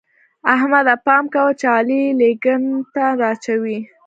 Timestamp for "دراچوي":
3.19-3.79